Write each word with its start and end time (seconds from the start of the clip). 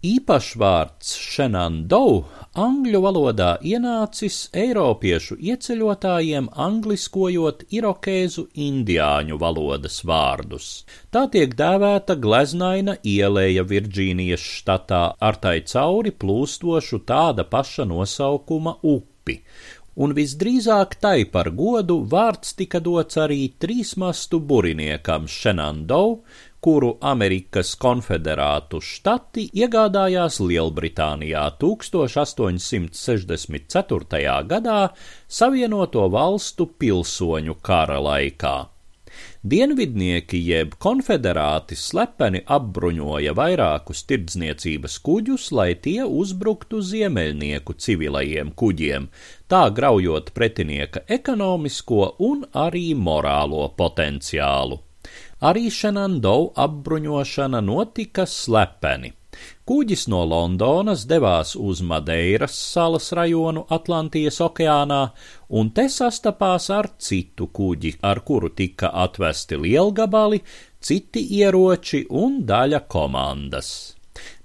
Īpašvārds 0.00 1.10
Shenandoah 1.20 2.44
angļu 2.56 3.02
valodā 3.04 3.48
ienācis 3.60 4.38
eiropiešu 4.56 5.36
ieceļotājiem 5.36 6.46
angliskojot 6.64 7.66
irokēzu 7.68 8.46
indiāņu 8.66 9.36
valodas 9.42 9.98
vārdus. 10.08 10.70
Tā 11.12 11.26
tiek 11.34 11.52
dēvēta 11.58 12.16
gleznaina 12.16 12.96
ieleja 13.04 13.66
Virģīnijas 13.74 14.46
štatā 14.54 15.02
ar 15.20 15.36
tai 15.44 15.58
cauri 15.68 16.14
plūstošu 16.16 17.02
tāda 17.04 17.44
paša 17.44 17.84
nosaukuma 17.92 18.78
upi, 18.80 19.42
un 20.00 20.16
visdrīzāk 20.16 20.96
tai 21.04 21.26
par 21.28 21.52
godu 21.52 22.00
vārds 22.08 22.56
tika 22.56 22.80
dots 22.80 23.20
arī 23.20 23.50
trīsmastu 23.60 24.40
buriniekam 24.40 25.28
Shenandoah, 25.28 26.40
kuru 26.60 26.98
Amerikas 27.00 27.72
konfederātu 27.80 28.82
štati 28.84 29.48
iegādājās 29.56 30.40
Lielbritānijā 30.44 31.56
1864. 31.62 34.20
gadā 34.50 34.80
Savienoto 35.28 36.08
valstu 36.12 36.66
pilsoņu 36.66 37.54
kara 37.64 38.00
laikā. 38.04 38.68
Dienvidnieki 39.52 40.38
jeb 40.44 40.74
konfederāti 40.84 41.76
slepeni 41.82 42.42
apbruņoja 42.56 43.32
vairākus 43.38 44.02
tirdzniecības 44.10 44.98
kuģus, 45.06 45.46
lai 45.56 45.70
tie 45.86 46.04
uzbruktu 46.04 46.82
ziemeļnieku 46.90 47.78
civilajiem 47.86 48.52
kuģiem, 48.62 49.08
tā 49.48 49.62
graujot 49.80 50.30
pretinieka 50.36 51.06
ekonomisko 51.18 52.02
un 52.28 52.44
arī 52.66 52.86
morālo 53.08 53.64
potenciālu. 53.80 54.82
Arī 55.40 55.70
Šenandou 55.72 56.50
apbruņošana 56.60 57.62
notika 57.64 58.26
slepeni. 58.28 59.14
Kuģis 59.70 60.02
no 60.12 60.18
Londonas 60.28 61.06
devās 61.08 61.54
uz 61.56 61.78
Madeiras 61.90 62.56
salas 62.72 63.06
rajonu 63.16 63.62
Atlantijas 63.76 64.40
okeānā, 64.44 64.98
un 65.60 65.70
te 65.78 65.86
sastapās 65.94 66.66
ar 66.78 66.90
citu 66.98 67.46
kuģi, 67.58 67.94
ar 68.10 68.20
kuru 68.26 68.50
tika 68.60 68.90
atvesti 69.04 69.56
lielgabali, 69.62 70.42
citi 70.80 71.24
ieroči 71.38 72.02
un 72.24 72.42
daļa 72.52 72.82
komandas. 72.96 73.72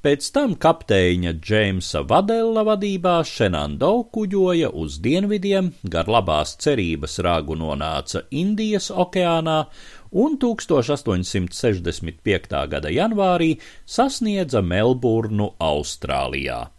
Pēc 0.05 0.25
tam 0.35 0.51
kapteiņa 0.61 1.31
Džeimsa 1.41 2.03
Vadella 2.09 2.61
vadībā 2.67 3.15
Šenando 3.25 3.89
kuģoja 4.13 4.69
uz 4.83 4.99
dienvidiem, 5.07 5.71
gar 5.95 6.11
labās 6.15 6.53
cerības 6.61 7.17
rāgu 7.25 7.57
nonāca 7.57 8.21
Indijas 8.43 8.91
okeānā 8.93 9.57
un 10.11 10.37
1865. 10.41 12.67
gada 12.69 12.89
janvārī 12.89 13.59
sasniedza 13.85 14.61
Melburnu 14.61 15.53
Austrālijā. 15.59 16.75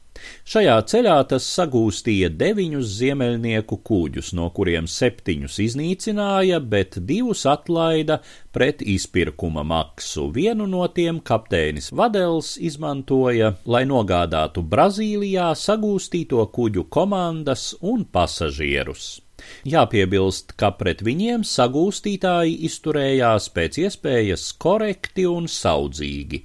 Šajā 0.47 0.77
ceļā 0.91 1.17
tas 1.31 1.47
sagūstīja 1.57 2.31
deviņus 2.41 2.93
ziemeļnieku 3.01 3.79
kuģus, 3.87 4.33
no 4.39 4.49
kuriem 4.57 4.89
septiņus 4.91 5.59
iznīcināja, 5.67 6.61
bet 6.75 6.99
divus 7.11 7.45
atlaida 7.51 8.21
pret 8.55 8.83
izpirkuma 8.83 9.67
maksu. 9.67 10.29
Vienu 10.33 10.69
no 10.71 10.87
tiem 10.89 11.21
kapteinis 11.21 11.93
Vadels 11.93 12.55
izmantoja, 12.71 13.55
lai 13.67 13.85
nogādātu 13.91 14.65
Brazīlijā 14.65 15.53
sagūstīto 15.67 16.49
kuģu 16.57 16.89
komandas 16.89 17.75
un 17.83 18.09
pasažierus. 18.09 19.26
Jāpiebilst, 19.67 20.55
ka 20.61 20.73
pret 20.79 21.03
viņiem 21.07 21.45
sagūstītāji 21.47 22.57
izturējās 22.69 23.51
pēc 23.57 23.81
iespējas 23.85 24.49
korekti 24.63 25.27
un 25.31 25.51
saudzīgi, 25.51 26.43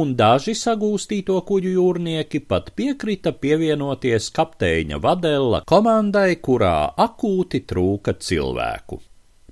un 0.00 0.14
daži 0.18 0.54
sagūstīto 0.54 1.40
kuģu 1.48 1.74
jūrnieki 1.76 2.42
pat 2.46 2.72
piekrita 2.78 3.34
pievienoties 3.42 4.30
kapteiņa 4.36 5.02
Vadella 5.02 5.62
komandai, 5.66 6.34
kurā 6.38 6.92
akūti 7.08 7.64
trūka 7.66 8.18
cilvēku. 8.20 9.00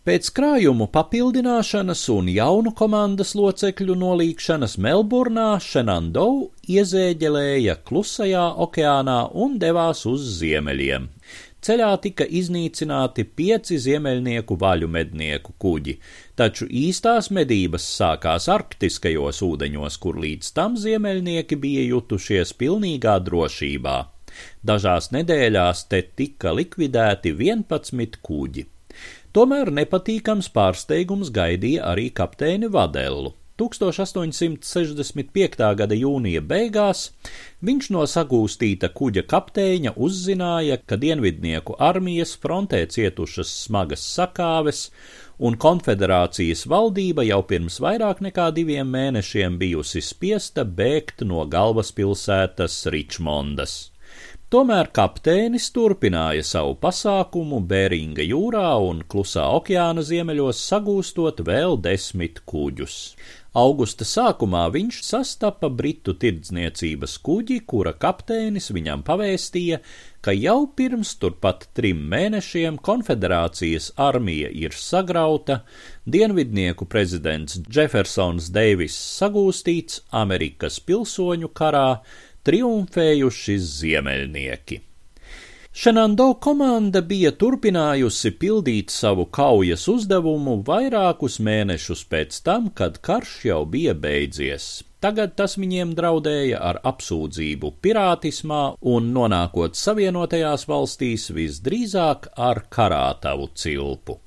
Pēc 0.08 0.30
krājumu 0.32 0.86
papildināšanas 0.88 2.06
un 2.14 2.30
jaunu 2.32 2.70
komandas 2.72 3.34
locekļu 3.36 3.92
nolīgšanas 4.00 4.78
Melburnā 4.80 5.48
Šenandou 5.60 6.46
iezēģelēja 6.64 7.74
klusajā 7.84 8.46
okeānā 8.64 9.18
un 9.44 9.58
devās 9.60 10.06
uz 10.08 10.24
ziemeļiem. 10.38 11.10
Ceļā 11.68 11.88
tika 12.00 12.24
iznīcināti 12.24 13.26
pieci 13.38 13.76
ziemeļnieku 13.84 14.56
vaļu 14.56 14.86
mednieku 14.88 15.52
kuģi, 15.60 15.98
taču 16.40 16.64
īstās 16.64 17.28
medības 17.36 17.84
sākās 17.98 18.46
arktiskajos 18.54 19.42
ūdeņos, 19.44 19.98
kur 20.00 20.16
līdz 20.22 20.54
tam 20.56 20.78
ziemeļnieki 20.80 21.58
bija 21.60 21.82
jutušies 21.90 22.54
pilnīgā 22.62 23.18
drošībā. 23.26 23.98
Dažās 24.64 25.10
nedēļās 25.12 25.84
te 25.92 26.00
tika 26.20 26.54
likvidēti 26.56 27.34
11 27.36 28.16
kuģi. 28.24 28.64
Tomēr 29.36 29.68
nepatīkams 29.82 30.48
pārsteigums 30.56 31.28
gaidīja 31.36 31.84
arī 31.92 32.08
kapteini 32.16 32.72
Vadellu. 32.72 33.34
1865. 33.58 35.74
gada 35.80 35.96
jūnija 35.98 36.42
beigās 36.52 37.00
viņš 37.64 37.84
no 37.94 38.02
sagūstīta 38.06 38.88
kuģa 38.94 39.22
kapteiņa 39.32 39.92
uzzināja, 39.96 40.76
ka 40.86 40.96
dienvidnieku 41.00 41.72
armijas 41.90 42.32
frontē 42.38 42.80
cietušas 42.86 43.48
smagas 43.64 44.02
sakāves, 44.14 44.90
un 45.38 45.56
konfederācijas 45.58 46.66
valdība 46.70 47.22
jau 47.26 47.42
pirms 47.50 47.80
vairāk 47.82 48.20
nekā 48.28 48.46
diviem 48.54 48.86
mēnešiem 48.94 49.58
bijusi 49.58 50.00
spiesta 50.02 50.64
bēgt 50.64 51.22
no 51.26 51.46
galvaspilsētas 51.50 52.86
Ričmondas. 52.94 53.97
Tomēr 54.48 54.86
kapteinis 54.96 55.66
turpināja 55.76 56.40
savu 56.50 56.70
pasākumu 56.80 57.58
Bēringa 57.68 58.24
jūrā 58.24 58.70
un 58.80 59.02
Klusā 59.04 59.42
okeāna 59.58 60.00
ziemeļos 60.00 60.62
sagūstot 60.70 61.42
vēl 61.44 61.76
desmit 61.84 62.40
kuģus. 62.48 62.94
Augusta 63.58 64.06
sākumā 64.08 64.62
viņš 64.72 65.02
sastapa 65.04 65.68
britu 65.68 66.14
tirdzniecības 66.16 67.18
kuģi, 67.28 67.58
kura 67.68 67.92
kapteinis 67.92 68.70
viņam 68.72 69.02
pavēstīja, 69.04 69.82
ka 70.24 70.32
jau 70.32 70.62
pirms 70.80 71.10
turpat 71.20 71.66
trim 71.76 72.00
mēnešiem 72.08 72.78
konfederācijas 72.88 73.90
armija 74.00 74.48
ir 74.48 74.72
sagrauta, 74.72 75.58
dienvidnieku 76.08 76.88
prezidents 76.88 77.60
Jeffersons 77.68 78.48
Deivis 78.56 78.96
sagūstīts 79.18 80.06
Amerikas 80.24 80.80
pilsoņu 80.80 81.52
karā, 81.52 82.00
triumfējuši 82.46 83.56
ziemeļnieki. 83.70 84.82
Šenando 85.78 86.32
komanda 86.42 87.00
bija 87.06 87.30
turpinājusi 87.38 88.32
pildīt 88.40 88.90
savu 88.90 89.28
kaujas 89.30 89.84
uzdevumu 89.92 90.56
vairākus 90.66 91.38
mēnešus 91.38 92.02
pēc 92.10 92.40
tam, 92.42 92.66
kad 92.74 92.98
karš 92.98 93.34
jau 93.46 93.60
bija 93.76 93.94
beidzies. 93.94 94.68
Tagad 94.98 95.36
tas 95.38 95.54
viņiem 95.54 95.92
draudēja 95.94 96.58
ar 96.72 96.80
apsūdzību 96.90 97.76
pirātismā 97.84 98.62
un 98.94 99.12
nonākot 99.14 99.78
Savienotajās 99.78 100.66
valstīs 100.66 101.28
visdrīzāk 101.36 102.32
ar 102.34 102.64
karātavu 102.74 103.52
cilpu. 103.54 104.18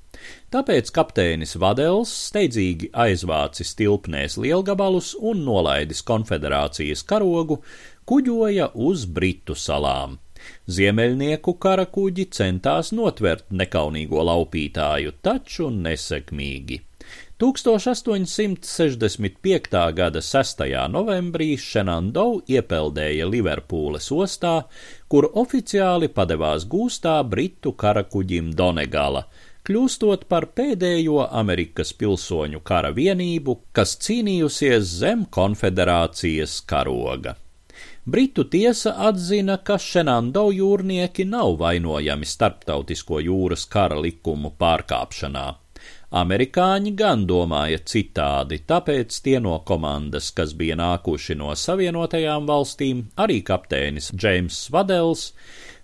Tāpēc 0.52 0.90
kapteinis 0.96 1.54
Vadels 1.60 2.10
steidzīgi 2.30 2.90
aizvācis 3.04 3.72
tilpnēs 3.78 4.38
lielgabalus 4.40 5.14
un 5.18 5.44
nolaidis 5.46 6.02
konfederācijas 6.08 7.04
karogu, 7.08 7.58
kuģoja 8.06 8.70
uz 8.74 9.06
Britu 9.06 9.54
salām. 9.58 10.18
Ziemeļnieku 10.66 11.54
kara 11.62 11.86
kuģi 11.86 12.26
centās 12.34 12.90
notvert 12.96 13.44
nekaunīgo 13.50 14.24
laupītāju, 14.26 15.12
taču 15.22 15.70
nesekmīgi. 15.70 16.80
1865. 17.42 19.92
gada 19.98 20.20
6. 20.22 20.62
novembrī 20.94 21.58
Šenandou 21.58 22.38
iepeldēja 22.46 23.26
Liverpūles 23.26 24.06
ostā, 24.14 24.70
kur 25.10 25.26
oficiāli 25.26 26.06
padevās 26.08 26.62
gūstā 26.70 27.18
britu 27.26 27.74
karakuģim 27.74 28.54
Donegala, 28.54 29.26
kļūstot 29.66 30.30
par 30.30 30.54
pēdējo 30.54 31.26
Amerikas 31.42 31.90
pilsoņu 31.98 32.62
kara 32.62 32.94
vienību, 32.94 33.74
kas 33.74 33.98
cīnījusies 34.06 34.86
zem 35.02 35.26
konfederācijas 35.26 36.62
karoga. 36.62 37.41
Britu 38.04 38.42
tiesa 38.44 38.96
atzina, 39.06 39.60
ka 39.62 39.76
Šenando 39.78 40.48
jūrnieki 40.50 41.22
nav 41.22 41.52
vainojami 41.60 42.26
starptautisko 42.26 43.20
jūras 43.22 43.62
kara 43.70 44.00
likumu 44.02 44.48
pārkāpšanā. 44.58 45.44
Amerikāņi 46.18 46.90
gan 46.98 47.22
domāja 47.30 47.78
citādi, 47.86 48.58
tāpēc 48.66 49.18
tie 49.22 49.38
no 49.44 49.60
komandas, 49.68 50.32
kas 50.34 50.50
bija 50.58 50.74
nākuši 50.80 51.36
no 51.38 51.54
Savienotajām 51.54 52.48
valstīm, 52.50 53.04
arī 53.22 53.36
kapteinis 53.46 54.10
Džeims 54.10 54.58
Vadels, 54.74 55.22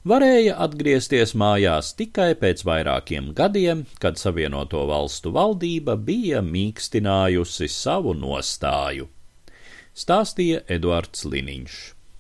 varēja 0.03 0.57
atgriezties 0.67 1.37
mājās 1.39 1.93
tikai 2.01 2.33
pēc 2.41 2.65
vairākiem 2.67 3.29
gadiem, 3.39 3.85
kad 4.03 4.19
Savienoto 4.19 4.83
valstu 4.91 5.31
valdība 5.39 5.95
bija 5.95 6.43
mīkstinājusi 6.43 7.71
savu 7.71 8.17
nostāju. 8.19 9.07
Stāstīja 9.95 10.65
Eduards 10.67 11.23
Liniņš. 11.25 11.79